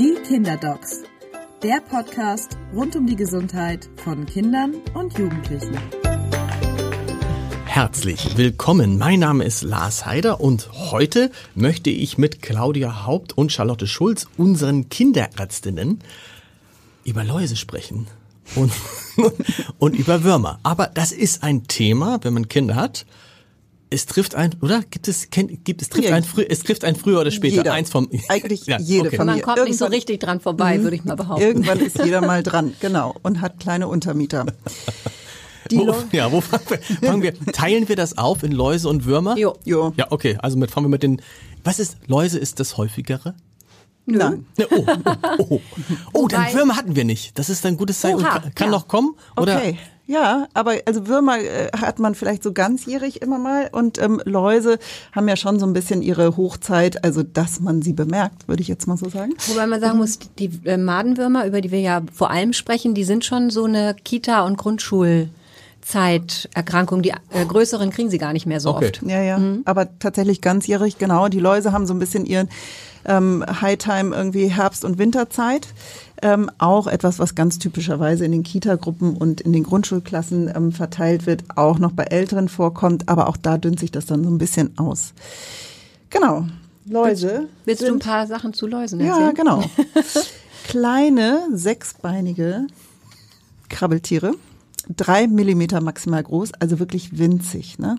[0.00, 1.02] Die Kinderdocs,
[1.62, 5.76] der Podcast rund um die Gesundheit von Kindern und Jugendlichen.
[7.66, 8.96] Herzlich willkommen.
[8.96, 14.26] Mein Name ist Lars Heider und heute möchte ich mit Claudia Haupt und Charlotte Schulz,
[14.38, 15.98] unseren Kinderärztinnen,
[17.04, 18.06] über Läuse sprechen
[18.54, 18.72] und,
[19.78, 20.60] und über Würmer.
[20.62, 23.04] Aber das ist ein Thema, wenn man Kinder hat.
[23.92, 24.82] Es trifft ein, oder?
[24.88, 26.14] Gibt es, gibt es trifft Ja.
[26.14, 27.56] ein es trifft ein früher oder später.
[27.56, 27.72] Jeder.
[27.72, 29.16] Eins vom, Eigentlich Ja, jede okay.
[29.16, 29.44] Familie.
[29.44, 31.42] Man kommt nicht so Irgendwann- richtig dran vorbei, würde ich mal behaupten.
[31.42, 34.46] Irgendwann ist jeder mal dran, genau, und hat kleine Untermieter.
[35.70, 37.34] Die Wo, ja, wo fangen wir, fangen wir?
[37.52, 39.36] Teilen wir das auf in Läuse und Würmer?
[39.36, 39.56] Jo.
[39.64, 39.92] Jo.
[39.96, 40.36] Ja, okay.
[40.40, 41.20] Also mit, fangen wir mit den,
[41.64, 43.34] was ist, Läuse ist das häufigere?
[44.06, 44.46] Nein.
[44.56, 45.60] Ne, oh, oh, oh.
[46.12, 47.38] oh dann Würmer hatten wir nicht.
[47.38, 48.16] Das ist ein gutes Zeichen.
[48.16, 48.70] Und Oha, kann kann ja.
[48.72, 49.14] noch kommen?
[49.36, 49.56] Oder?
[49.58, 49.78] Okay.
[50.10, 54.80] Ja, aber also Würmer äh, hat man vielleicht so ganzjährig immer mal und ähm, Läuse
[55.12, 58.66] haben ja schon so ein bisschen ihre Hochzeit, also dass man sie bemerkt, würde ich
[58.66, 59.34] jetzt mal so sagen.
[59.46, 63.04] Wobei man sagen muss, die äh, Madenwürmer, über die wir ja vor allem sprechen, die
[63.04, 67.02] sind schon so eine Kita- und Grundschulzeiterkrankung.
[67.02, 68.86] Die äh, größeren kriegen sie gar nicht mehr so Okay.
[68.86, 69.02] oft.
[69.06, 71.28] Ja, ja, aber tatsächlich ganzjährig, genau.
[71.28, 72.48] Die Läuse haben so ein bisschen ihren
[73.04, 75.68] ähm, Hightime irgendwie Herbst- und Winterzeit.
[76.22, 81.26] Ähm, auch etwas, was ganz typischerweise in den Kita-Gruppen und in den Grundschulklassen ähm, verteilt
[81.26, 84.38] wird, auch noch bei Älteren vorkommt, aber auch da dünnt sich das dann so ein
[84.38, 85.14] bisschen aus.
[86.10, 86.46] Genau.
[86.86, 87.48] Läuse.
[87.64, 89.34] Willst du ein paar Sachen zu Läusen Ja, erzählen?
[89.34, 89.62] genau.
[90.64, 92.66] Kleine, sechsbeinige
[93.68, 94.34] Krabbeltiere,
[94.94, 97.96] drei Millimeter maximal groß, also wirklich winzig, ne?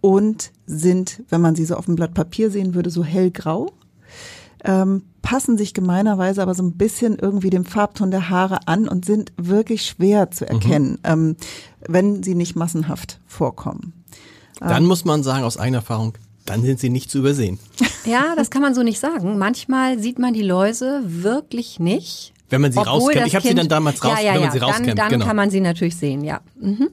[0.00, 3.70] Und sind, wenn man sie so auf dem Blatt Papier sehen würde, so hellgrau.
[4.64, 9.04] Ähm, passen sich gemeinerweise aber so ein bisschen irgendwie dem Farbton der Haare an und
[9.04, 11.36] sind wirklich schwer zu erkennen, ähm,
[11.86, 13.92] wenn sie nicht massenhaft vorkommen.
[14.60, 17.58] Dann muss man sagen, aus eigener Erfahrung, dann sind sie nicht zu übersehen.
[18.04, 19.38] Ja, das kann man so nicht sagen.
[19.38, 22.32] Manchmal sieht man die Läuse wirklich nicht.
[22.50, 23.26] Wenn man sie Obwohl rauskennt.
[23.28, 24.50] Ich habe sie dann damals raus, ja, ja, wenn man ja.
[24.50, 24.88] sie rauskennt.
[24.88, 25.24] Dann, dann genau.
[25.24, 26.40] kann man sie natürlich sehen, ja.
[26.60, 26.88] Mhm.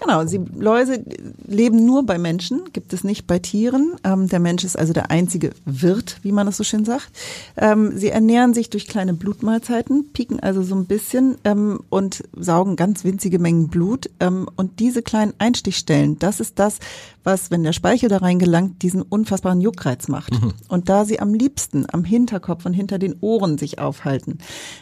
[0.00, 1.04] Genau, sie, Läuse
[1.46, 3.96] leben nur bei Menschen, gibt es nicht bei Tieren.
[4.02, 7.10] Ähm, der Mensch ist also der einzige Wirt, wie man das so schön sagt.
[7.56, 12.76] Ähm, sie ernähren sich durch kleine Blutmahlzeiten, pieken also so ein bisschen ähm, und saugen
[12.76, 14.08] ganz winzige Mengen Blut.
[14.20, 16.78] Ähm, und diese kleinen Einstichstellen, das ist das,
[17.22, 20.32] was, wenn der Speichel da reingelangt, diesen unfassbaren Juckreiz macht.
[20.68, 24.38] Und da sie am liebsten am Hinterkopf und hinter den Ohren sich aufhalten,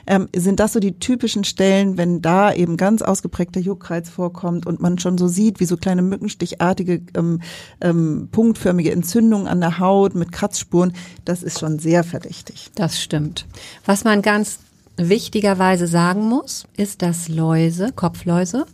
[0.07, 4.81] ähm, sind das so die typischen Stellen, wenn da eben ganz ausgeprägter Juckreiz vorkommt und
[4.81, 7.41] man schon so sieht, wie so kleine mückenstichartige, ähm,
[7.81, 10.93] ähm, punktförmige Entzündungen an der Haut mit Kratzspuren,
[11.25, 12.71] das ist schon sehr verdächtig.
[12.75, 13.47] Das stimmt.
[13.87, 14.59] Was man ganz
[14.97, 18.67] wichtigerweise sagen muss, ist, dass Läuse, Kopfläuse,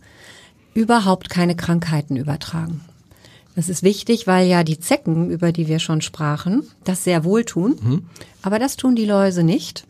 [0.73, 2.81] überhaupt keine Krankheiten übertragen.
[3.55, 7.45] Das ist wichtig, weil ja die Zecken, über die wir schon sprachen, das sehr wohl
[7.45, 7.77] tun.
[8.41, 9.87] Aber das tun die Läuse nicht.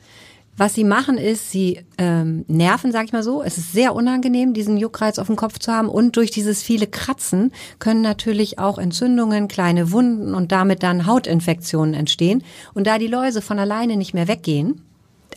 [0.57, 3.43] Was sie machen ist, sie ähm, nerven, sag ich mal so.
[3.43, 5.89] Es ist sehr unangenehm, diesen Juckreiz auf dem Kopf zu haben.
[5.89, 11.93] Und durch dieses viele Kratzen können natürlich auch Entzündungen, kleine Wunden und damit dann Hautinfektionen
[11.93, 12.41] entstehen.
[12.73, 14.81] Und da die Läuse von alleine nicht mehr weggehen,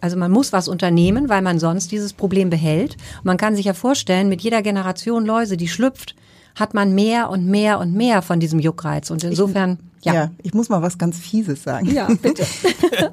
[0.00, 2.96] also man muss was unternehmen, weil man sonst dieses Problem behält.
[3.18, 6.14] Und man kann sich ja vorstellen, mit jeder Generation Läuse, die schlüpft,
[6.58, 9.10] hat man mehr und mehr und mehr von diesem Juckreiz.
[9.10, 10.14] Und insofern, ja.
[10.14, 10.30] Ja.
[10.42, 11.90] ich muss mal was ganz Fieses sagen.
[11.90, 12.44] Ja, bitte.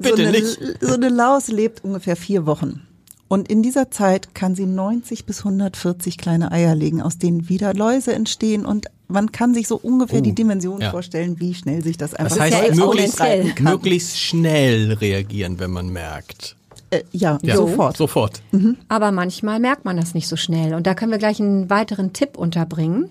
[0.00, 0.58] Bitte so eine, nicht.
[0.80, 2.82] So eine Laus lebt ungefähr vier Wochen.
[3.28, 7.74] Und in dieser Zeit kann sie 90 bis 140 kleine Eier legen, aus denen wieder
[7.74, 8.64] Läuse entstehen.
[8.64, 10.90] Und man kann sich so ungefähr Oh, die Dimension ja.
[10.90, 13.20] vorstellen, wie schnell sich das einfach Das heißt, möglichst,
[13.60, 16.56] möglichst schnell reagieren, wenn man merkt.
[16.90, 17.96] Äh, ja, Ja, sofort.
[17.96, 18.42] Sofort.
[18.88, 20.74] Aber manchmal merkt man das nicht so schnell.
[20.74, 23.10] Und da können wir gleich einen weiteren Tipp unterbringen.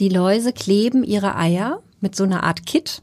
[0.00, 3.02] Die Läuse kleben ihre Eier mit so einer Art Kit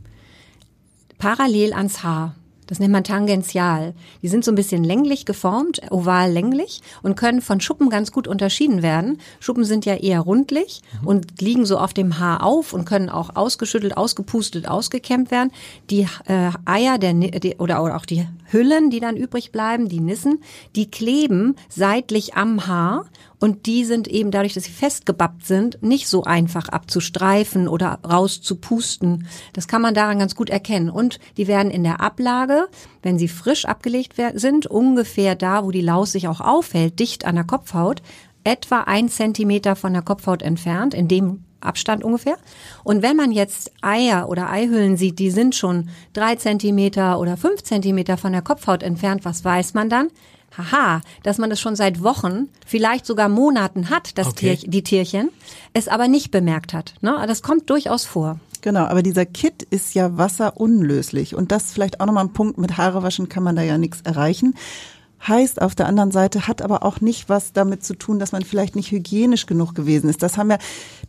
[1.18, 2.36] parallel ans Haar.
[2.72, 3.94] Das nennt man tangential.
[4.22, 8.30] Die sind so ein bisschen länglich geformt, oval länglich und können von Schuppen ganz gut
[8.30, 9.20] unterschieden werden.
[9.42, 13.36] Schuppen sind ja eher rundlich und liegen so auf dem Haar auf und können auch
[13.36, 15.52] ausgeschüttelt, ausgepustet, ausgekämmt werden.
[15.90, 20.00] Die äh, Eier der, die, oder, oder auch die Hüllen, die dann übrig bleiben, die
[20.00, 20.42] Nissen,
[20.78, 23.06] die kleben seitlich am Haar
[23.42, 29.28] und die sind eben dadurch, dass sie festgebappt sind, nicht so einfach abzustreifen oder rauszupusten.
[29.54, 30.92] Das kann man daran ganz gut erkennen.
[30.92, 32.68] Und die werden in der Ablage,
[33.02, 37.34] wenn sie frisch abgelegt sind, ungefähr da, wo die Laus sich auch aufhält, dicht an
[37.34, 38.04] der Kopfhaut,
[38.44, 42.38] etwa ein Zentimeter von der Kopfhaut entfernt, in dem Abstand ungefähr.
[42.84, 47.64] Und wenn man jetzt Eier oder Eihüllen sieht, die sind schon drei Zentimeter oder fünf
[47.64, 50.10] Zentimeter von der Kopfhaut entfernt, was weiß man dann?
[50.58, 54.58] Haha, dass man das schon seit Wochen, vielleicht sogar Monaten hat, das Okay.
[54.58, 55.30] Tier, die Tierchen,
[55.74, 56.96] es aber nicht bemerkt hat.
[57.02, 57.24] Ne?
[57.28, 58.40] Das kommt durchaus vor.
[58.62, 62.78] Genau, aber dieser Kit ist ja wasserunlöslich und das vielleicht auch nochmal ein Punkt, mit
[62.78, 64.56] Haare waschen kann man da ja nichts erreichen.
[65.28, 68.44] Heißt auf der anderen Seite, hat aber auch nicht was damit zu tun, dass man
[68.44, 70.24] vielleicht nicht hygienisch genug gewesen ist.
[70.24, 70.58] Das haben ja,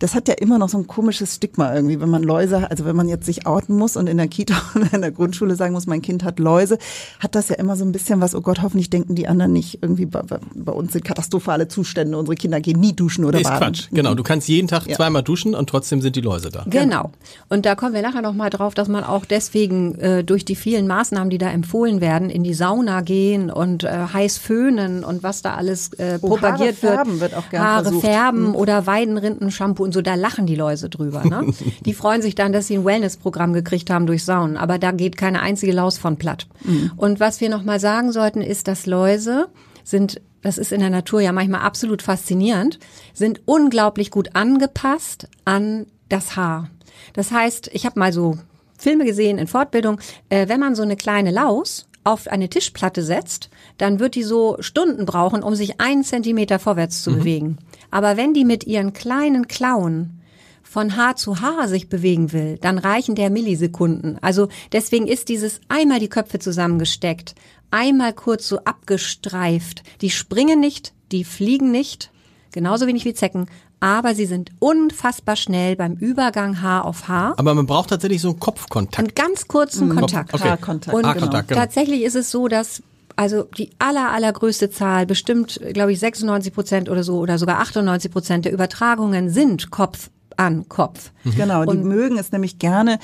[0.03, 2.97] das hat ja immer noch so ein komisches Stigma irgendwie, wenn man Läuse, also wenn
[2.97, 5.87] man jetzt sich outen muss und in der Kita oder in der Grundschule sagen muss,
[5.87, 6.79] mein Kind hat Läuse,
[7.21, 9.79] hat das ja immer so ein bisschen was, oh Gott, hoffentlich denken die anderen nicht
[9.83, 10.23] irgendwie, bei,
[10.55, 13.59] bei uns sind katastrophale Zustände, unsere Kinder gehen nie duschen oder Nee, ist baden.
[13.75, 13.89] Quatsch.
[13.93, 14.97] Genau, du kannst jeden Tag Ja.
[14.97, 16.65] zweimal duschen und trotzdem sind die Läuse da.
[16.69, 17.11] Genau.
[17.49, 20.57] Und da kommen wir nachher noch mal drauf, dass man auch deswegen äh, durch die
[20.57, 25.23] vielen Maßnahmen, die da empfohlen werden, in die Sauna gehen und äh, heiß föhnen und
[25.23, 27.33] was da alles äh, Oh, propagiert Haare färben wird.
[27.33, 28.05] wird auch gern Haare versucht.
[28.05, 28.55] färben Mhm.
[28.57, 31.23] oder Weidenrinden-Shampoo und so, da lachen die Läuse drüber.
[31.25, 31.53] Ne?
[31.85, 34.57] die freuen sich dann, dass sie ein Wellness-Programm gekriegt haben durch Saunen.
[34.57, 36.47] Aber da geht keine einzige Laus von platt.
[36.65, 36.93] Mhm.
[36.97, 39.49] Und was wir noch mal sagen sollten, ist, dass Läuse
[39.85, 42.81] sind das ist in der Natur ja manchmal absolut faszinierend,
[43.15, 46.69] sind unglaublich gut angepasst an das Haar.
[47.13, 48.39] Das heißt, ich habe mal so
[48.77, 50.01] Filme gesehen in Fortbildung,
[50.31, 54.57] äh, wenn man so eine kleine Laus auf eine Tischplatte setzt, dann wird die so
[54.61, 57.59] Stunden brauchen, um sich einen Zentimeter vorwärts zu bewegen.
[57.91, 60.21] Aber wenn die mit ihren kleinen Klauen
[60.63, 64.19] von Haar zu Haar sich bewegen will, dann reichen der Millisekunden.
[64.23, 67.35] Also deswegen ist dieses einmal die Köpfe zusammengesteckt,
[67.71, 69.83] einmal kurz so abgestreift.
[70.01, 72.11] Die springen nicht, die fliegen nicht,
[72.53, 73.47] genauso wenig wie Zecken,
[73.83, 77.35] aber sie sind unfassbar schnell beim Übergang Haar auf Haar.
[77.37, 78.99] Aber man braucht tatsächlich so einen Kopfkontakt.
[78.99, 80.33] Einen ganz kurzen Kontakt.
[80.33, 80.51] okay.
[80.51, 81.61] Haarkontakt, Und Haarkontakt, genau.
[81.61, 82.81] tatsächlich ist es so, dass
[83.17, 88.11] also die aller, allergrößte Zahl, bestimmt, glaube ich, 96 Prozent oder so oder sogar 98
[88.13, 91.11] Prozent der Übertragungen sind Kopf an Kopf.
[91.25, 93.01] Genau, die Und- mögen es nämlich gerne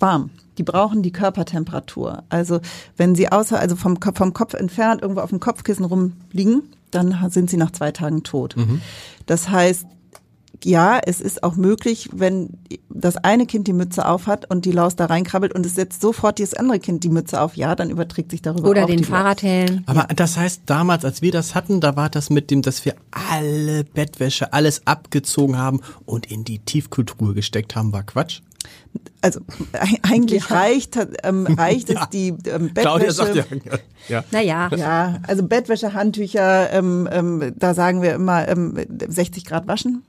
[0.00, 0.30] warm.
[0.58, 2.22] Die brauchen die Körpertemperatur.
[2.30, 2.60] Also
[2.96, 7.50] wenn sie außer, also vom, vom Kopf entfernt irgendwo auf dem Kopfkissen rumliegen, dann sind
[7.50, 8.56] sie nach zwei Tagen tot.
[9.26, 9.86] Das heißt,
[10.64, 12.50] ja, es ist auch möglich, wenn
[12.88, 16.00] das eine Kind die Mütze auf hat und die Laus da reinkrabbelt und es setzt
[16.00, 19.04] sofort das andere Kind die Mütze auf, ja, dann überträgt sich darüber Oder auch den.
[19.04, 19.82] Fahrradhelm.
[19.86, 22.94] Aber das heißt, damals, als wir das hatten, da war das mit dem, dass wir
[23.10, 28.40] alle Bettwäsche, alles abgezogen haben und in die Tiefkultur gesteckt haben, war Quatsch.
[29.20, 29.40] Also
[30.02, 32.02] eigentlich reicht, ähm, reicht Ja.
[32.02, 32.80] es die ähm, Bettwäsche.
[32.80, 33.44] Claudia sagt ja.
[34.08, 34.24] ja.
[34.30, 38.76] Naja, Ja, also Bettwäsche, Handtücher, ähm, ähm, da sagen wir immer ähm,
[39.08, 40.02] 60 Grad waschen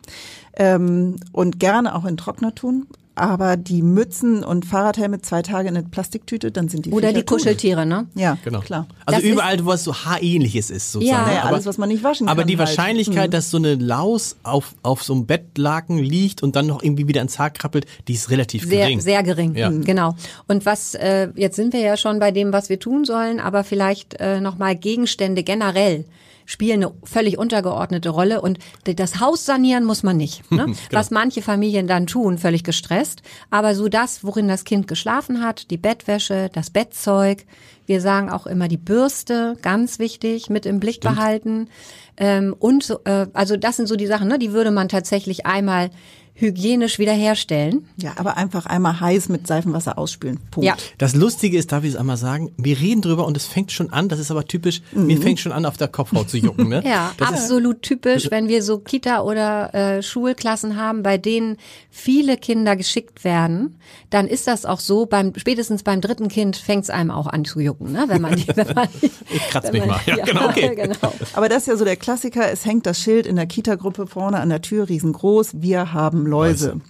[0.58, 2.88] ähm, und gerne auch in Trockner tun.
[3.16, 7.20] Aber die Mützen und Fahrradhelme zwei Tage in eine Plastiktüte, dann sind die oder Viecher
[7.20, 7.38] die tot.
[7.38, 8.08] Kuscheltiere, ne?
[8.16, 8.62] Ja, Genau.
[8.62, 8.88] klar.
[9.06, 11.32] Also Das überall, wo was so haarähnliches ist, sozusagen.
[11.32, 11.42] Ja.
[11.44, 12.48] Aber, alles, was man nicht waschen aber kann.
[12.48, 12.68] die halt.
[12.70, 13.32] Wahrscheinlichkeit, Mhm.
[13.32, 17.22] dass so eine Laus auf, auf so einem Bettlaken liegt und dann noch irgendwie wieder
[17.22, 19.00] ins Haar krabbelt, die ist relativ Sehr, gering.
[19.00, 19.70] sehr gering, Ja.
[19.70, 20.16] Mhm, genau.
[20.48, 23.64] Und was, äh, jetzt sind wir ja schon bei dem, was wir tun sollen, aber
[23.64, 26.06] vielleicht äh, nochmal Gegenstände generell
[26.46, 30.50] spielen eine völlig untergeordnete Rolle und das Haus sanieren muss man nicht.
[30.52, 30.66] Ne?
[30.74, 31.00] Genau.
[31.00, 33.22] Was manche Familien dann tun, völlig gestresst.
[33.50, 37.46] Aber so das, worin das Kind geschlafen hat, die Bettwäsche, das Bettzeug,
[37.86, 41.70] wir sagen auch immer die Bürste, ganz wichtig, mit im Blick behalten.
[42.18, 44.40] Ähm, und äh, also das sind so die Sachen, ne?
[44.40, 45.90] die würde man tatsächlich einmal
[46.36, 47.88] hygienisch wiederherstellen.
[47.98, 50.40] Ja, aber einfach einmal heiß mit Seifenwasser ausspülen.
[50.52, 50.66] Punkt.
[50.66, 50.76] Ja.
[50.98, 53.94] Das Lustige ist, darf ich es einmal sagen, wir reden drüber und es fängt schon
[53.94, 56.70] an, das ist aber typisch, mir fängt schon an, auf der Kopfhaut zu jucken.
[56.70, 56.82] Ne?
[56.82, 56.88] Mhm.
[56.94, 61.58] Ja, das ist, absolut typisch, wenn wir so Kita- oder äh, Schulklassen haben, bei denen
[61.90, 63.78] viele Kinder geschickt werden,
[64.10, 67.46] dann ist das auch so, beim spätestens beim dritten Kind fängt es einem auch an
[67.46, 68.06] zu jucken, ne?
[68.08, 70.02] wenn man die, wenn man die, Ich kratz wenn mich man- mal.
[70.06, 70.76] Ja, genau, okay.
[70.76, 71.14] genau.
[71.34, 72.52] Aber das ist ja so der Klassiker.
[72.52, 75.62] Es hängt das Schild in der Kita-Gruppe vorne an der Tür riesengroß.
[75.62, 76.68] Wir haben Läuse.
[76.70, 76.82] Läuse.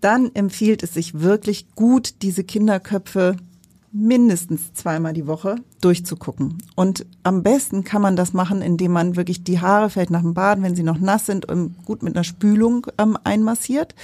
[0.00, 3.36] Dann empfiehlt es sich wirklich gut, diese Kinderköpfe
[3.92, 6.58] mindestens zweimal die Woche durchzugucken.
[6.74, 10.34] Und am besten kann man das machen, indem man wirklich die Haare vielleicht nach dem
[10.34, 13.94] Baden, wenn sie noch nass sind, ähm, gut mit einer Spülung ähm, einmassiert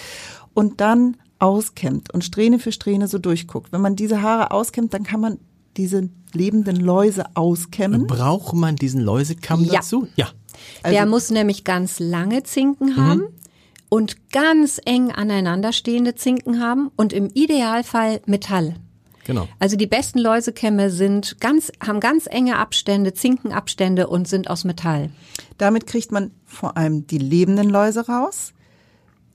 [0.54, 3.72] und dann auskämmt und Strähne für Strähne so durchguckt.
[3.72, 5.38] Wenn man diese Haare auskämmt, dann kann man
[5.76, 8.06] diese lebenden Läuse auskämmen.
[8.06, 9.74] Braucht man diesen Läusekamm Ja.
[9.74, 10.06] dazu?
[10.16, 10.28] Ja.
[10.84, 13.22] Der muss nämlich ganz lange Zinken haben
[13.88, 18.74] und ganz eng aneinanderstehende Zinken haben und im Idealfall Metall.
[19.24, 19.46] Genau.
[19.58, 25.10] Also die besten Läusekämme sind ganz, haben ganz enge Abstände, Zinkenabstände und sind aus Metall.
[25.58, 28.54] Damit kriegt man vor allem die lebenden Läuse raus.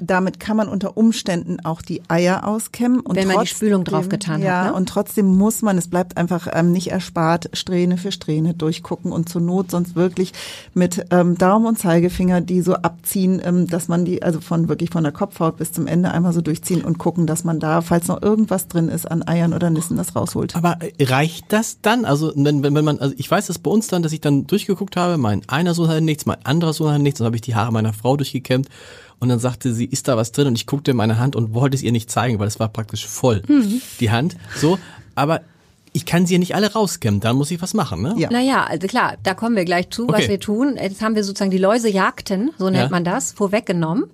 [0.06, 3.00] Damit kann man unter Umständen auch die Eier auskämmen.
[3.00, 4.74] Und Wenn man die trotzdem- Spülung draufgetan hat, Ja, ne?
[4.74, 9.30] und trotzdem muss man, es bleibt einfach ähm, nicht erspart, Strähne für Strähne durchgucken und
[9.30, 10.34] zur Not sonst wirklich
[10.74, 14.90] mit ähm, Daumen und Zeigefinger die so abziehen, ähm, dass man die, also von wirklich
[14.90, 18.08] von der Kopfhaut bis zum Ende einmal so durchziehen und gucken, dass man da, falls
[18.08, 20.56] noch irgendwas drin ist an Eiern oder Nissen, das rausholt.
[20.56, 22.06] Aber äh, reicht das dann?
[22.06, 24.48] Also wenn, wenn, wenn man, also ich weiß das bei uns dann, dass ich dann
[24.48, 27.42] durchgeguckt habe, mein einer Sohn hatte nichts, mein anderer Sohn hatte nichts, dann habe ich
[27.42, 28.68] die Haare meiner Frau durchgekämmt
[29.24, 30.48] Und dann sagte sie, ist da was drin?
[30.48, 32.68] Und ich guckte in meine Hand und wollte es ihr nicht zeigen, weil es war
[32.68, 33.82] praktisch voll, Mhm.
[34.02, 34.36] die Hand.
[34.58, 34.78] So,
[35.16, 35.40] aber
[35.94, 38.16] ich kann sie ja nicht alle rauskämmen, dann muss ich was machen, ne?
[38.18, 38.30] Ja.
[38.32, 40.14] Naja, also klar, da kommen wir gleich zu, Okay.
[40.14, 40.76] was wir tun.
[40.82, 42.90] Jetzt haben wir sozusagen die Läusejagden, so nennt Ja.
[42.90, 44.06] man das, vorweggenommen.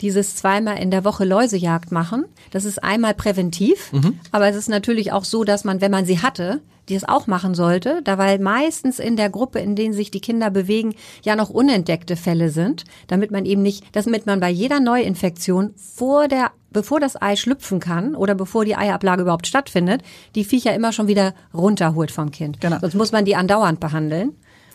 [0.00, 2.24] Dieses zweimal in der Woche Läusejagd machen.
[2.50, 4.18] Das ist einmal präventiv, Mhm.
[4.32, 7.26] aber es ist natürlich auch so, dass man, wenn man sie hatte, die es auch
[7.26, 11.34] machen sollte, da weil meistens in der Gruppe, in denen sich die Kinder bewegen, ja
[11.34, 16.50] noch unentdeckte Fälle sind, damit man eben nicht, damit man bei jeder Neuinfektion vor der
[16.76, 20.02] bevor das Ei schlüpfen kann oder bevor die Eiablage überhaupt stattfindet,
[20.34, 22.60] die Viecher immer schon wieder runterholt vom Kind.
[22.60, 22.78] Genau.
[22.80, 24.34] Sonst muss man die andauernd behandeln.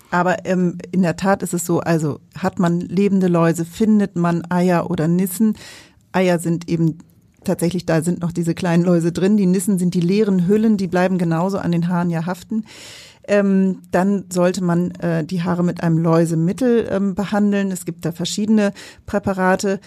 [0.09, 4.41] Aber ähm, in der Tat ist es so, also hat man lebende Läuse, findet man
[4.49, 5.55] Eier oder Nissen.
[6.11, 6.97] Eier sind eben
[7.43, 9.37] tatsächlich, da sind noch diese kleinen Läuse drin.
[9.37, 12.65] Die Nissen sind die leeren Hüllen, die bleiben genauso an den Haaren ja haften.
[13.27, 17.71] Ähm, dann sollte man äh, die Haare mit einem Läusemittel ähm, behandeln.
[17.71, 18.73] Es gibt da verschiedene
[19.05, 19.79] Präparate.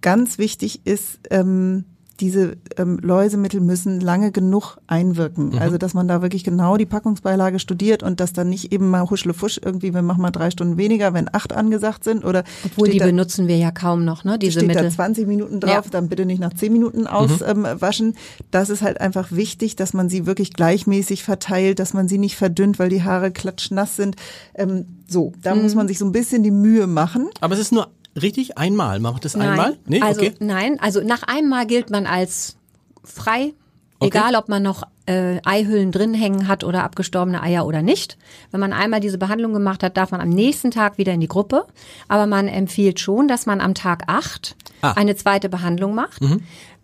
[0.00, 1.84] Ganz wichtig ist, ähm,
[2.20, 5.58] diese ähm, Läusemittel müssen lange genug einwirken.
[5.58, 9.08] Also, dass man da wirklich genau die Packungsbeilage studiert und dass dann nicht eben mal
[9.08, 12.98] huschlefusch irgendwie, wir machen mal drei Stunden weniger, wenn acht angesagt sind oder Obwohl die
[12.98, 14.38] da, benutzen wir ja kaum noch, ne?
[14.38, 14.82] Diese steht Mittel.
[14.82, 15.90] da 20 Minuten drauf, Ja.
[15.90, 17.64] dann bitte nicht nach 10 Minuten auswaschen.
[17.64, 18.14] Ähm, waschen.
[18.50, 22.36] das ist halt einfach wichtig, dass man sie wirklich gleichmäßig verteilt, dass man sie nicht
[22.36, 24.16] verdünnt, weil die Haare klatschnass sind.
[24.54, 25.62] Ähm, so, da Mhm.
[25.62, 27.30] muss man sich so ein bisschen die Mühe machen.
[27.40, 27.88] Aber es ist nur
[28.20, 29.00] richtig einmal.
[29.00, 29.76] Man macht das einmal?
[29.86, 30.34] Nee, also okay.
[30.40, 32.56] nein, also nach einmal gilt man als
[33.04, 33.52] frei,
[34.00, 38.16] egal ob man noch äh, Eihüllen drin hängen hat oder abgestorbene Eier oder nicht.
[38.50, 41.28] Wenn man einmal diese Behandlung gemacht hat, darf man am nächsten Tag wieder in die
[41.28, 41.66] Gruppe.
[42.08, 44.92] Aber man empfiehlt schon, dass man am Tag acht Ah.
[44.92, 46.22] eine zweite Behandlung macht,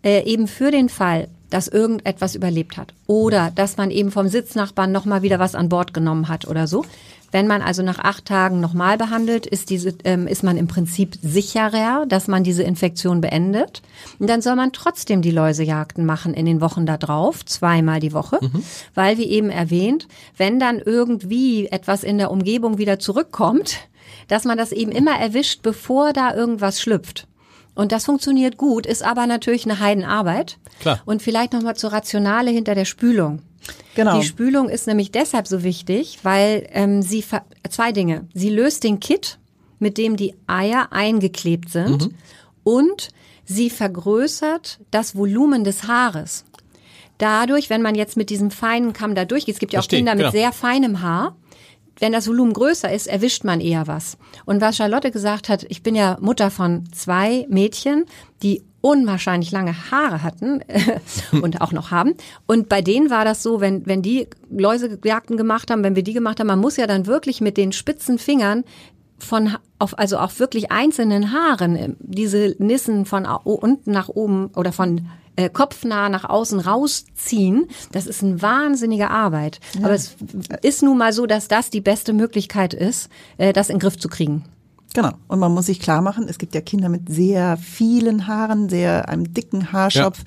[0.03, 4.91] äh, eben für den Fall, dass irgendetwas überlebt hat oder dass man eben vom Sitznachbarn
[4.91, 6.85] noch mal wieder was an Bord genommen hat oder so.
[7.31, 11.17] Wenn man also nach acht Tagen nochmal behandelt, ist, diese, ähm, ist man im Prinzip
[11.21, 13.81] sicherer, dass man diese Infektion beendet.
[14.19, 18.13] Und dann soll man trotzdem die Läusejagden machen in den Wochen da drauf, zweimal die
[18.13, 18.39] Woche,
[18.93, 20.07] weil wie eben erwähnt,
[20.37, 23.77] wenn dann irgendwie etwas in der Umgebung wieder zurückkommt,
[24.27, 27.27] dass man das eben immer erwischt, bevor da irgendwas schlüpft.
[27.75, 30.57] Und das funktioniert gut, ist aber natürlich eine Heidenarbeit.
[30.79, 30.99] Klar.
[31.05, 33.43] Und vielleicht nochmal zur Rationale hinter der Spülung.
[33.95, 34.19] Genau.
[34.19, 37.23] Die Spülung ist nämlich deshalb so wichtig, weil ähm, sie
[37.69, 38.27] zwei Dinge.
[38.33, 39.39] Sie löst den Kit,
[39.79, 42.09] mit dem die Eier eingeklebt sind,
[42.63, 43.09] und
[43.45, 46.45] sie vergrößert das Volumen des Haares.
[47.17, 49.99] Dadurch, wenn man jetzt mit diesem feinen Kamm da durchgeht, es gibt ja auch Verstehe,
[49.99, 50.31] Kinder mit genau.
[50.31, 51.35] sehr feinem Haar,
[51.99, 54.17] wenn das Volumen größer ist, erwischt man eher was.
[54.45, 58.05] Und was Charlotte gesagt hat, ich bin ja Mutter von zwei Mädchen,
[58.43, 60.61] die unwahrscheinlich lange Haare hatten
[61.41, 62.13] und auch noch haben.
[62.45, 66.13] Und bei denen war das so, wenn, wenn die Läusejagden gemacht haben, wenn wir die
[66.13, 68.63] gemacht haben, man muss ja dann wirklich mit den spitzen Fingern
[69.19, 74.71] von auf also auch wirklich einzelnen Haaren äh, diese Nissen von unten nach oben oder
[74.71, 77.67] von äh, kopfnah nach außen rausziehen.
[77.91, 79.59] Das ist eine wahnsinnige Arbeit.
[79.81, 80.15] Aber es
[80.61, 83.97] ist nun mal so, dass das die beste Möglichkeit ist, äh, das in den Griff
[83.97, 84.45] zu kriegen.
[84.93, 85.11] Genau.
[85.27, 89.09] Und man muss sich klar machen, es gibt ja Kinder mit sehr vielen Haaren, sehr
[89.09, 90.23] einem dicken Haarschopf.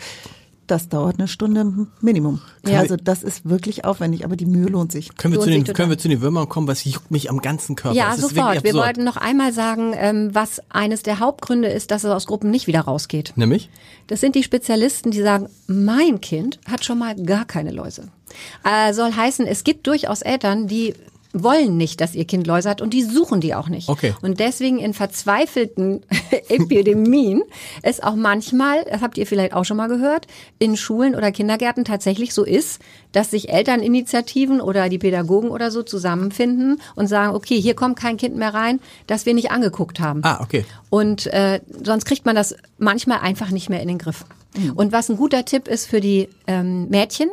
[0.71, 2.41] Das dauert eine Stunde Minimum.
[2.65, 2.79] Ja.
[2.79, 5.17] Also das ist wirklich aufwendig, aber die Mühe lohnt sich.
[5.17, 6.69] Können wir, lohnt zu den, können wir zu den Würmern kommen?
[6.69, 7.97] Was juckt mich am ganzen Körper?
[7.97, 8.63] Ja, ist sofort.
[8.63, 12.53] Wir wollten noch einmal sagen, ähm, was eines der Hauptgründe ist, dass es aus Gruppen
[12.53, 13.33] nicht wieder rausgeht.
[13.35, 13.69] Nämlich?
[14.07, 18.09] Das sind die Spezialisten, die sagen, mein Kind hat schon mal gar keine Läuse.
[18.63, 20.95] Äh, soll heißen, es gibt durchaus Eltern, die
[21.33, 23.89] wollen nicht, dass ihr Kind Läuse hat und die suchen die auch nicht.
[23.89, 24.15] Okay.
[24.23, 26.03] Und deswegen in verzweifelten
[26.49, 27.43] Epidemien
[27.83, 30.27] es auch manchmal, das habt ihr vielleicht auch schon mal gehört,
[30.59, 32.81] in Schulen oder Kindergärten tatsächlich so ist,
[33.13, 38.17] dass sich Elterninitiativen oder die Pädagogen oder so zusammenfinden und sagen, okay, hier kommt kein
[38.17, 40.21] Kind mehr rein, das wir nicht angeguckt haben.
[40.25, 40.65] Ah, okay.
[40.91, 44.25] Und äh, sonst kriegt man das manchmal einfach nicht mehr in den Griff.
[44.75, 47.31] Und was ein guter Tipp ist für die ähm, Mädchen,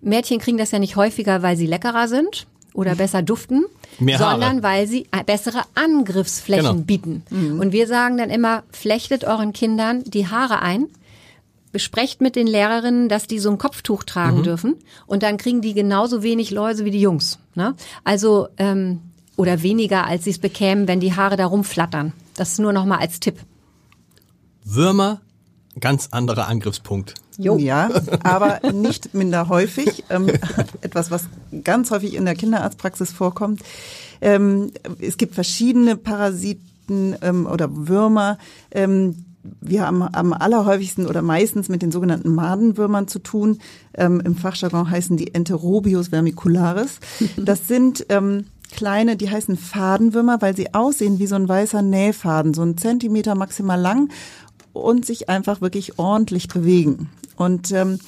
[0.00, 2.46] Mädchen kriegen das ja nicht häufiger, weil sie leckerer sind
[2.78, 3.64] oder besser duften,
[3.98, 4.30] Mehr Haare.
[4.30, 6.82] sondern weil sie bessere Angriffsflächen Genau.
[6.84, 7.24] bieten.
[7.30, 10.86] Und wir sagen dann immer, flechtet euren Kindern die Haare ein,
[11.72, 15.74] besprecht mit den Lehrerinnen, dass die so ein Kopftuch tragen dürfen und dann kriegen die
[15.74, 17.38] genauso wenig Läuse wie die Jungs.
[17.56, 17.74] Ne?
[18.04, 19.00] Also ähm,
[19.36, 22.12] oder weniger, als sie es bekämen, wenn die Haare da rumflattern.
[22.36, 23.36] Das nur noch mal als Tipp.
[24.64, 25.20] Würmer,
[25.80, 27.14] ganz anderer Angriffspunkt.
[27.58, 27.88] Ja,
[28.24, 30.04] aber nicht minder häufig.
[30.10, 30.28] Ähm,
[30.80, 31.28] etwas, was
[31.64, 33.62] ganz häufig in der Kinderarztpraxis vorkommt.
[34.20, 38.38] Ähm, es gibt verschiedene Parasiten ähm, oder Würmer.
[38.72, 39.24] Ähm,
[39.60, 43.60] wir haben am allerhäufigsten oder meistens mit den sogenannten Madenwürmern zu tun.
[43.94, 46.98] Ähm, Im Fachjargon heißen die Enterobius vermicularis.
[47.36, 52.54] Das sind ähm, kleine, die heißen Fadenwürmer, weil sie aussehen wie so ein weißer Nähfaden,
[52.54, 54.10] so ein Zentimeter maximal lang
[54.78, 57.10] und sich einfach wirklich ordentlich bewegen.
[57.36, 57.98] Und ähm,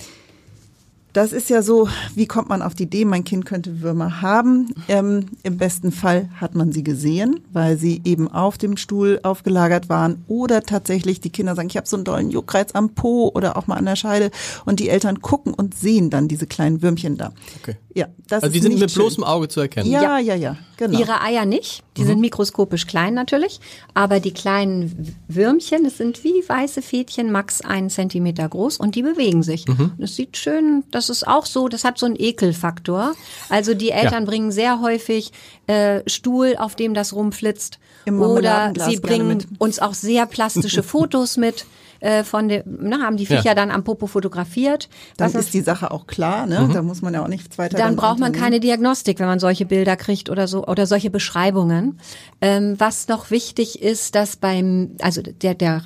[1.13, 4.73] das ist ja so, wie kommt man auf die Idee, mein Kind könnte Würmer haben?
[4.89, 9.89] Ähm, Im besten Fall hat man sie gesehen, weil sie eben auf dem Stuhl aufgelagert
[9.89, 13.57] waren oder tatsächlich die Kinder sagen, ich habe so einen dollen Juckreiz am Po oder
[13.57, 14.31] auch mal an der Scheide
[14.65, 17.33] und die Eltern gucken und sehen dann diese kleinen Würmchen da.
[17.61, 17.77] Okay.
[17.93, 19.91] Ja, das Also die sind nicht mit bloßem Auge zu erkennen.
[19.91, 20.99] Ja, ja, ja, genau.
[20.99, 23.61] Ihre Eier nicht, die sind mikroskopisch klein natürlich,
[23.95, 29.03] aber die kleinen Würmchen, das sind wie weiße Fädchen, max einen Zentimeter groß und die
[29.03, 29.65] bewegen sich.
[29.99, 33.15] Das sieht schön, das ist auch so, das hat so einen Ekelfaktor.
[33.49, 35.33] Also die Eltern bringen sehr häufig
[35.67, 37.79] äh, Stuhl, auf dem das rumflitzt.
[38.05, 41.67] Im Oder sie bringen uns auch sehr plastische Fotos mit.
[42.01, 43.55] Äh, von der, na, haben die Viecher Ja.
[43.55, 44.89] dann am Popo fotografiert.
[45.17, 46.69] dann Was ist die Sache auch klar, ne?
[46.73, 47.77] Da muss man ja auch nichts weiter.
[47.79, 51.99] dann braucht man keine Diagnostik, wenn man solche Bilder kriegt oder so oder solche Beschreibungen.
[52.41, 55.83] Ähm, was noch wichtig ist, dass beim also der der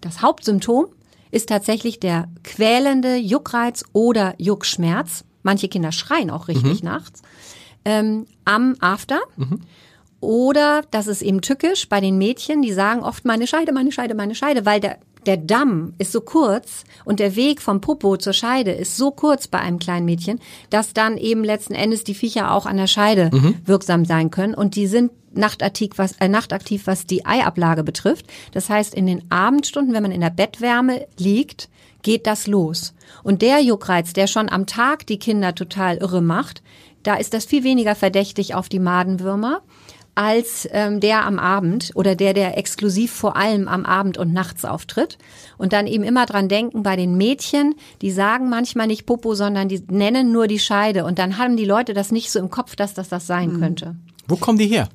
[0.00, 0.86] das Hauptsymptom
[1.30, 5.24] ist tatsächlich der quälende Juckreiz oder Juckschmerz.
[5.42, 7.22] Manche Kinder schreien auch richtig nachts
[7.84, 9.18] ähm, am After.
[10.20, 14.14] Oder das ist eben tückisch bei den Mädchen, die sagen oft meine Scheide, meine Scheide,
[14.16, 18.32] meine Scheide, weil der der Damm ist so kurz und der Weg vom Popo zur
[18.32, 22.52] Scheide ist so kurz bei einem kleinen Mädchen, dass dann eben letzten Endes die Viecher
[22.52, 23.30] auch an der Scheide
[23.64, 28.26] wirksam sein können und die sind nachtaktiv was, äh, nachtaktiv, was die Eiablage betrifft.
[28.52, 31.68] Das heißt, in den Abendstunden, wenn man in der Bettwärme liegt,
[32.02, 32.94] geht das los.
[33.22, 36.62] Und der Juckreiz, der schon am Tag die Kinder total irre macht,
[37.02, 39.62] da ist das viel weniger verdächtig auf die Madenwürmer
[40.18, 44.64] als ähm, der am Abend oder der, der exklusiv vor allem am Abend und nachts
[44.64, 45.16] auftritt.
[45.58, 49.68] Und dann eben immer dran denken bei den Mädchen, die sagen manchmal nicht Popo, sondern
[49.68, 51.04] die nennen nur die Scheide.
[51.04, 53.94] Und dann haben die Leute das nicht so im Kopf, dass das das sein könnte.
[54.26, 54.88] Wo kommen die her?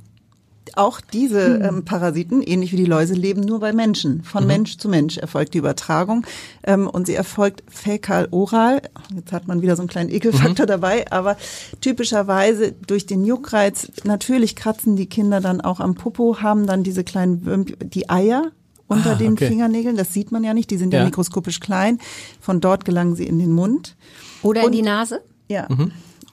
[0.76, 1.62] Auch diese Hm.
[1.78, 4.18] ähm, Parasiten, ähnlich wie die Läuse, leben nur bei Menschen.
[4.18, 4.24] Mhm.
[4.24, 6.26] Von Mensch zu Mensch erfolgt die Übertragung
[6.64, 8.82] ähm, und sie erfolgt fäkal-oral.
[9.16, 10.16] Jetzt hat man wieder so einen kleinen Mhm.
[10.16, 11.38] Ekelfaktor dabei, aber
[11.82, 17.04] typischerweise durch den Juckreiz, natürlich kratzen die Kinder dann auch am Popo, haben dann diese
[17.04, 18.52] kleinen Würm die Eier
[18.88, 19.48] unter Ah, den okay.
[19.48, 19.96] Fingernägeln.
[19.96, 21.06] Das sieht man ja nicht, die sind ja, Ja.
[21.06, 22.00] mikroskopisch klein.
[22.40, 23.96] Von dort gelangen sie in den Mund.
[24.42, 25.22] Oder in Und- die Nase?
[25.50, 25.68] Ja.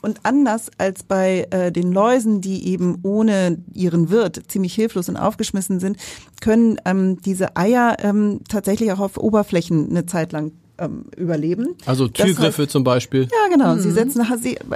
[0.02, 5.16] Und anders als bei äh, den Läusen, die eben ohne ihren Wirt ziemlich hilflos und
[5.16, 5.98] aufgeschmissen sind,
[6.40, 11.76] können ähm, diese Eier ähm, tatsächlich auch auf Oberflächen eine Zeit lang ähm, überleben.
[11.86, 13.22] Also Das Türgriffe heißt- zum Beispiel.
[13.24, 13.74] ja, genau.
[13.76, 13.80] Mhm.
[13.80, 14.22] Sie setzen,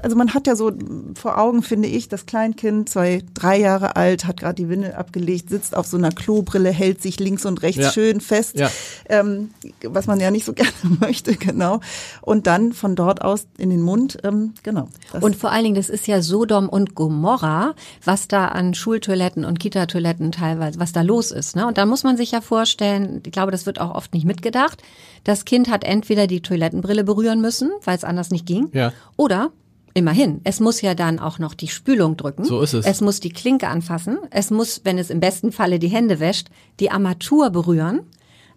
[0.02, 0.70] also man hat ja so
[1.14, 5.50] vor Augen, finde ich, das Kleinkind, zwei, drei Jahre alt, hat gerade die Windel abgelegt,
[5.50, 7.90] sitzt auf so einer Klobrille, hält sich links und rechts Ja.
[7.92, 8.70] schön fest, Ja.
[9.08, 9.50] ähm,
[9.82, 11.80] was man ja nicht so gerne möchte, genau.
[12.20, 14.88] Und dann von dort aus in den Mund, ähm, genau.
[15.20, 19.58] Und vor allen Dingen, das ist ja Sodom und Gomorra, was da an Schultoiletten und
[19.60, 21.56] Kitatoiletten teilweise, was da los ist.
[21.56, 21.66] Ne?
[21.66, 24.82] Und da muss man sich ja vorstellen, ich glaube, das wird auch oft nicht mitgedacht,
[25.24, 28.92] das Kind hat entweder die Toilettenbrille berühren müssen, weil es anders nicht ging, Ja.
[29.16, 29.50] oder
[29.96, 32.42] Immerhin, es muss ja dann auch noch die Spülung drücken.
[32.44, 32.84] So ist es.
[32.84, 34.18] Es muss die Klinke anfassen.
[34.32, 36.48] Es muss, wenn es im besten Falle die Hände wäscht,
[36.80, 38.00] die Armatur berühren.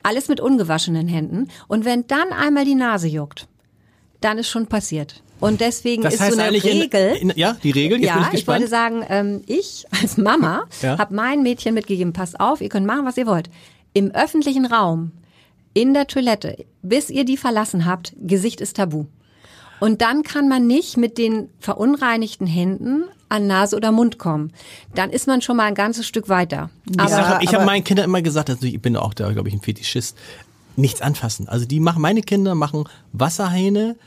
[0.01, 1.47] Alles mit ungewaschenen Händen.
[1.67, 3.47] Und wenn dann einmal die Nase juckt,
[4.19, 5.21] dann ist schon passiert.
[5.39, 7.15] Und deswegen Das ist heißt so eine Regel.
[7.21, 8.01] in, in, ja die Regel.
[8.01, 9.03] Jetzt bin ja, ich ich wollte gespannt.
[9.05, 10.97] sagen, ähm, ich als Mama Ja.
[10.97, 13.51] habe mein Mädchen mitgegeben, passt auf, ihr könnt machen, was ihr wollt.
[13.93, 15.11] Im öffentlichen Raum,
[15.77, 19.05] in der Toilette, bis ihr die verlassen habt, Gesicht ist tabu.
[19.79, 24.51] Und dann kann man nicht mit den verunreinigten Händen an Nase oder Mund kommen.
[24.95, 26.71] Dann ist man schon mal ein ganzes Stück weiter.
[26.89, 29.49] ich Aber sag, ich habe meinen Kindern immer gesagt, also ich bin auch da, glaube
[29.49, 30.17] ich, ein Fetischist.
[30.77, 31.47] Nichts anfassen.
[31.47, 33.97] Also die machen, meine Kinder machen Wasserhähne,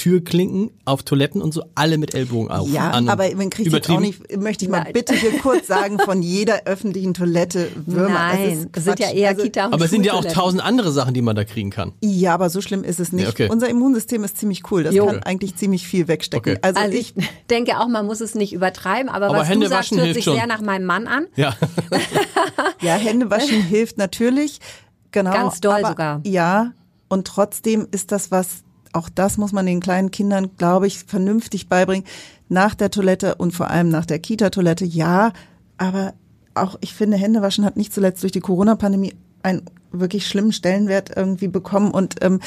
[0.00, 2.66] Türklinken auf Toiletten und so alle mit Ellbogen auf.
[2.70, 3.10] Ja, an.
[3.10, 4.94] aber man kriegt jetzt auch nicht, möchte ich mal Nein.
[4.94, 8.08] bitte hier kurz sagen, von jeder öffentlichen Toilette Würmer.
[8.08, 10.64] Nein, das das sind ja eher Also, Kita und Aber es sind ja auch tausend
[10.64, 11.92] andere Sachen, die man da kriegen kann.
[12.00, 13.24] Ja, aber so schlimm ist es nicht.
[13.24, 13.48] Ja, okay.
[13.50, 14.84] Unser Immunsystem ist ziemlich cool.
[14.84, 15.04] Das Jo.
[15.04, 16.54] kann eigentlich ziemlich viel wegstecken.
[16.54, 16.60] Okay.
[16.62, 17.12] Also, Also ich,
[17.50, 20.24] denke auch, man muss es nicht übertreiben, aber, Aber was Hände du sagst, hört sich
[20.24, 20.34] schon.
[20.34, 21.26] sehr nach meinem Mann an.
[21.36, 21.54] Ja.
[22.80, 24.60] ja, Händewaschen hilft natürlich.
[25.10, 25.32] Genau.
[25.32, 26.20] Ganz doll aber, sogar.
[26.24, 26.72] Ja,
[27.10, 31.68] und trotzdem ist das was, auch das muss man den kleinen Kindern, glaube ich, vernünftig
[31.68, 32.04] beibringen.
[32.48, 35.32] Nach der Toilette und vor allem nach der Kita-Toilette, ja,
[35.78, 36.14] aber
[36.54, 41.48] auch, ich finde, Händewaschen hat nicht zuletzt durch die Corona-Pandemie einen wirklich schlimmen Stellenwert irgendwie
[41.48, 42.40] bekommen und ähm,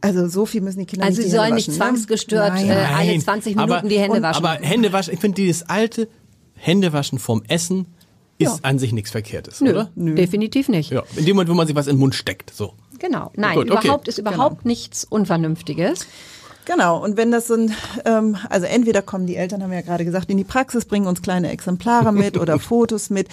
[0.00, 1.74] also so viel müssen die Kinder Also nicht sie die sollen nicht ne?
[1.74, 2.68] zwangsgestört Nein.
[2.68, 4.44] äh, alle Nein, 20 Minuten aber, die Hände und- waschen.
[4.44, 6.08] Aber Händewaschen, ich finde dieses alte
[6.54, 7.86] Händewaschen vorm Essen
[8.38, 9.90] ist an sich nichts Verkehrtes, Nö, oder?
[9.96, 10.90] definitiv nicht.
[10.90, 12.74] Ja, in dem Moment, wo man sich was in den Mund steckt, so.
[12.98, 13.30] Genau.
[13.36, 13.86] Nein, Gut, okay.
[13.86, 16.06] überhaupt ist überhaupt nichts Unvernünftiges.
[16.66, 17.72] Genau, und wenn das so ein,
[18.04, 21.06] ähm, also entweder kommen die Eltern, haben wir ja gerade gesagt, in die Praxis, bringen
[21.06, 23.28] uns kleine Exemplare mit oder Fotos mit,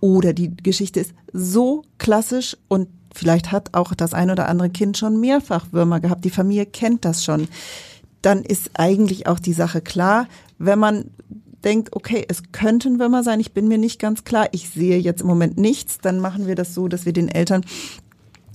[0.00, 4.98] oder die Geschichte ist so klassisch und vielleicht hat auch das ein oder andere Kind
[4.98, 7.48] schon mehrfach Würmer gehabt, die Familie kennt das schon,
[8.20, 10.26] dann ist eigentlich auch die Sache klar,
[10.58, 11.10] wenn man
[11.64, 15.22] denkt, okay, es könnten Würmer sein, ich bin mir nicht ganz klar, ich sehe jetzt
[15.22, 17.64] im Moment nichts, dann machen wir das so, dass wir den Eltern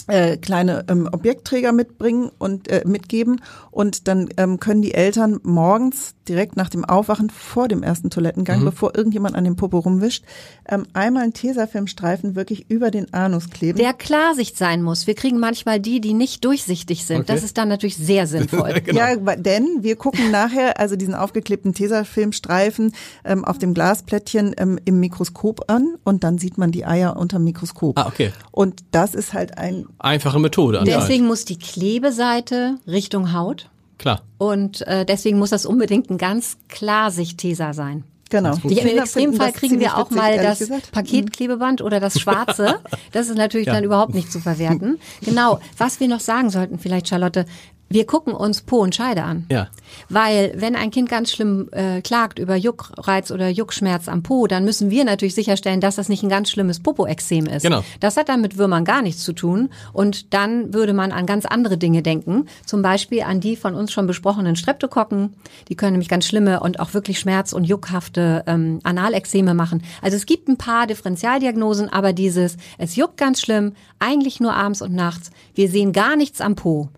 [0.09, 3.41] äh, kleine ähm, Objektträger mitbringen und äh, mitgeben
[3.71, 8.61] und dann ähm, können die Eltern morgens direkt nach dem Aufwachen vor dem ersten Toilettengang,
[8.61, 8.65] mhm.
[8.65, 10.23] bevor irgendjemand an dem Popo rumwischt,
[10.67, 13.79] ähm, einmal einen Tesafilmstreifen wirklich über den Anus kleben.
[13.79, 15.07] Der Klarsicht sein muss.
[15.07, 17.21] Wir kriegen manchmal die, die nicht durchsichtig sind.
[17.21, 17.33] Okay.
[17.33, 18.81] Das ist dann natürlich sehr sinnvoll.
[18.85, 18.99] genau.
[18.99, 22.93] Ja, denn wir gucken nachher also diesen aufgeklebten Tesafilmstreifen
[23.25, 27.37] ähm, auf dem Glasplättchen ähm, im Mikroskop an und dann sieht man die Eier unter
[27.37, 27.97] dem Mikroskop.
[27.97, 28.31] Ah, okay.
[28.51, 30.83] Und das ist halt ein einfache Methode.
[30.85, 33.69] Deswegen muss die Klebeseite Richtung Haut.
[33.97, 34.21] Klar.
[34.37, 38.05] Und äh, deswegen muss das unbedingt ein ganz Klarsicht-Teser sein.
[38.29, 38.55] Genau.
[38.63, 40.91] Im Extremfall kriegen wir auch mal das gesagt.
[40.91, 42.79] Paketklebeband oder das schwarze.
[43.11, 43.73] Das ist natürlich ja.
[43.73, 44.99] dann überhaupt nicht zu verwerten.
[45.21, 45.59] Genau.
[45.77, 47.45] Was wir noch sagen sollten, vielleicht Charlotte,
[47.89, 49.45] wir gucken uns Po und Scheide an.
[49.51, 49.67] Ja.
[50.09, 54.63] Weil wenn ein Kind ganz schlimm äh, klagt über Juckreiz oder Juckschmerz am Po, dann
[54.63, 57.63] müssen wir natürlich sicherstellen, dass das nicht ein ganz schlimmes Popoexem ist.
[57.63, 57.83] Genau.
[57.99, 59.69] Das hat dann mit Würmern gar nichts zu tun.
[59.91, 62.45] Und dann würde man an ganz andere Dinge denken.
[62.65, 65.33] Zum Beispiel an die von uns schon besprochenen Streptokokken.
[65.67, 69.81] Die können nämlich ganz schlimme und auch wirklich schmerz- und juckhafte ähm, Analexeme machen.
[70.01, 74.81] Also es gibt ein paar Differentialdiagnosen, aber dieses, es juckt ganz schlimm, eigentlich nur abends
[74.83, 75.31] und nachts.
[75.55, 76.89] Wir sehen gar nichts am Po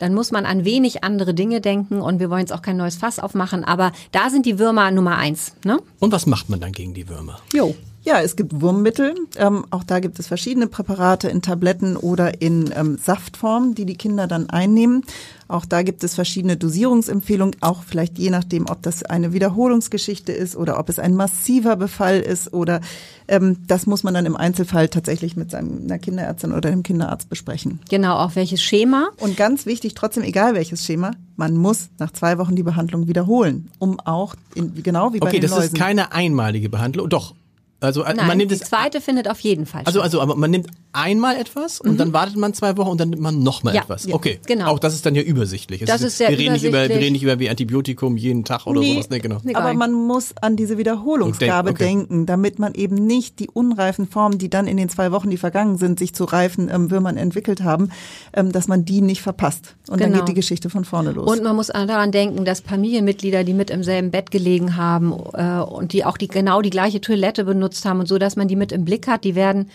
[0.00, 2.96] dann muss man an wenig andere Dinge denken und wir wollen jetzt auch kein neues
[2.96, 5.52] Fass aufmachen, aber da sind die Würmer Nummer eins.
[5.64, 5.78] Ne?
[5.98, 7.38] Und was macht man dann gegen die Würmer?
[7.52, 7.76] Jo.
[8.02, 9.14] Ja, es gibt Wurmmittel.
[9.36, 13.96] Ähm, auch da gibt es verschiedene Präparate in Tabletten oder in ähm, Saftform, die die
[13.96, 15.04] Kinder dann einnehmen.
[15.50, 20.54] Auch da gibt es verschiedene Dosierungsempfehlungen, auch vielleicht je nachdem, ob das eine Wiederholungsgeschichte ist
[20.56, 22.80] oder ob es ein massiver Befall ist oder
[23.26, 27.80] ähm, das muss man dann im Einzelfall tatsächlich mit seiner Kinderärztin oder dem Kinderarzt besprechen.
[27.88, 29.10] Genau, auch welches Schema.
[29.18, 33.70] Und ganz wichtig, trotzdem egal welches Schema, man muss nach zwei Wochen die Behandlung wiederholen,
[33.78, 35.54] um auch in, genau wie bei okay, den Läusen.
[35.54, 37.08] Okay, das ist keine einmalige Behandlung.
[37.08, 37.34] Doch,
[37.80, 40.36] also äh, Nein, man nimmt die es, zweite findet auf jeden Fall Also, also, aber
[40.36, 41.96] man nimmt einmal etwas und mhm.
[41.96, 44.06] dann wartet man zwei Wochen und dann nimmt man nochmal ja, etwas.
[44.06, 44.66] Ja, okay, genau.
[44.66, 45.84] Auch das ist dann ja übersichtlich.
[45.84, 46.72] Das ist, ist sehr wir reden übersichtlich.
[46.72, 49.10] Nicht über, wir reden nicht über wie Antibiotikum jeden Tag oder nee, sowas.
[49.10, 49.38] Nee, genau.
[49.42, 51.84] Nee, aber man muss an diese Wiederholungsgabe okay.
[51.84, 55.36] denken, damit man eben nicht die unreifen Formen, die dann in den zwei Wochen, die
[55.36, 57.90] vergangen sind, sich zu reifen ähm, Würmern entwickelt haben,
[58.32, 59.76] ähm, dass man die nicht verpasst.
[59.88, 60.10] Und genau.
[60.10, 61.30] dann geht die Geschichte von vorne los.
[61.30, 65.60] Und man muss daran denken, dass Familienmitglieder, die mit im selben Bett gelegen haben äh,
[65.60, 68.56] und die auch die genau die gleiche Toilette benutzt haben und so, dass man die
[68.56, 69.24] mit im Blick hat.
[69.24, 69.70] Die werden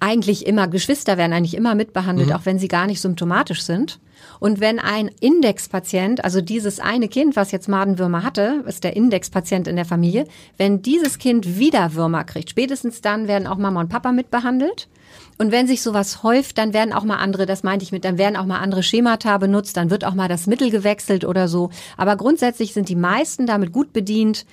[0.00, 2.34] eigentlich immer, Geschwister werden eigentlich immer mitbehandelt, mhm.
[2.34, 4.00] auch wenn sie gar nicht symptomatisch sind.
[4.40, 9.68] Und wenn ein Indexpatient, also dieses eine Kind, was jetzt Madenwürmer hatte, ist der Indexpatient
[9.68, 10.26] in der Familie,
[10.58, 14.88] wenn dieses Kind wieder Würmer kriegt, spätestens dann werden auch Mama und Papa mitbehandelt.
[15.38, 18.18] Und wenn sich sowas häuft, dann werden auch mal andere, das meinte ich mit, dann
[18.18, 21.70] werden auch mal andere Schemata benutzt, dann wird auch mal das Mittel gewechselt oder so.
[21.96, 24.44] Aber grundsätzlich sind die meisten damit gut bedient,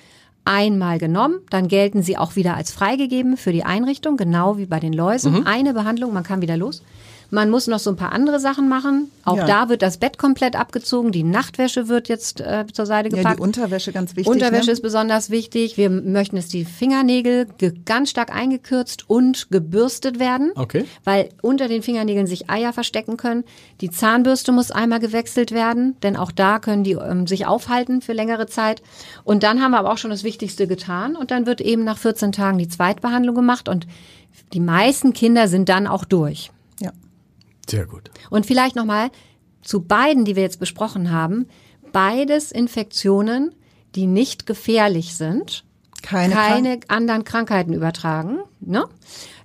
[0.44, 4.80] einmal genommen, dann gelten sie auch wieder als freigegeben für die Einrichtung, genau wie bei
[4.80, 5.40] den Läusen.
[5.40, 5.46] Mhm.
[5.46, 6.82] Eine Behandlung, man kann wieder los.
[7.34, 9.10] Man muss noch so ein paar andere Sachen machen.
[9.24, 9.46] Auch ja.
[9.46, 11.12] da wird das Bett komplett abgezogen.
[11.12, 13.24] Die Nachtwäsche wird jetzt äh, zur Seite gepackt.
[13.24, 14.30] Ja, die Unterwäsche ganz wichtig.
[14.30, 14.72] Unterwäsche ne?
[14.72, 15.78] ist besonders wichtig.
[15.78, 17.46] Wir möchten, dass die Fingernägel
[17.86, 20.52] ganz stark eingekürzt und gebürstet werden.
[20.56, 20.84] Okay.
[21.04, 23.44] Weil unter den Fingernägeln sich Eier verstecken können.
[23.80, 28.12] Die Zahnbürste muss einmal gewechselt werden, denn auch da können die ähm, sich aufhalten für
[28.12, 28.82] längere Zeit.
[29.24, 31.16] Und dann haben wir aber auch schon das Wichtigste getan.
[31.16, 33.86] Und dann wird eben nach 14 Tagen die Zweitbehandlung gemacht und
[34.52, 36.50] die meisten Kinder sind dann auch durch.
[37.68, 38.10] Sehr gut.
[38.30, 39.10] Und vielleicht nochmal
[39.62, 41.46] zu beiden, die wir jetzt besprochen haben.
[41.92, 43.54] Beides Infektionen,
[43.94, 45.64] die nicht gefährlich sind,
[46.02, 48.40] keine, keine anderen Krankheiten übertragen.
[48.64, 48.84] Ne?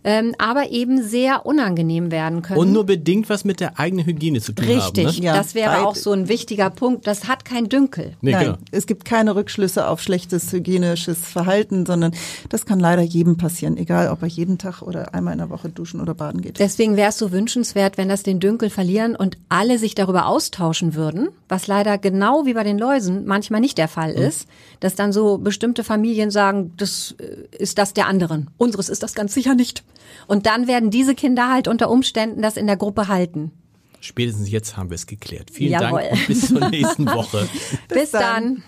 [0.08, 2.60] ähm, aber eben sehr unangenehm werden können.
[2.60, 5.06] Und nur bedingt was mit der eigenen Hygiene zu tun Richtig, haben.
[5.08, 5.26] Richtig, ne?
[5.26, 7.06] ja, das wäre auch so ein wichtiger Punkt.
[7.08, 8.16] Das hat kein Dünkel.
[8.22, 8.58] Nee, Nein, genau.
[8.72, 12.14] es gibt keine Rückschlüsse auf schlechtes hygienisches Verhalten, sondern
[12.48, 15.68] das kann leider jedem passieren, egal ob er jeden Tag oder einmal in der Woche
[15.68, 16.58] duschen oder baden geht.
[16.60, 20.96] Deswegen wäre es so wünschenswert, wenn das den Dünkel verlieren und alle sich darüber austauschen
[20.96, 24.22] würden, was leider genau wie bei den Läusen manchmal nicht der Fall mhm.
[24.22, 24.48] ist,
[24.80, 28.50] dass dann so bestimmte Familien sagen, das äh, ist das der anderen.
[28.58, 29.84] Unseres ist das ganz sicher nicht.
[30.28, 33.52] Und dann werden diese Kinder halt unter Umständen das in der Gruppe halten.
[34.00, 35.52] Spätestens jetzt haben wir es geklärt.
[35.52, 36.02] Vielen Jawohl.
[36.02, 37.48] Dank und bis zur nächsten Woche.
[37.90, 38.64] bis, bis dann.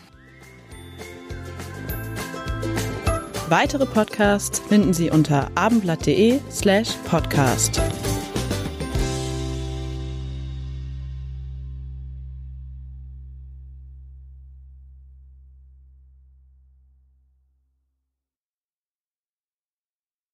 [3.47, 7.81] Weitere Podcasts finden Sie unter abendblatt.de slash podcast.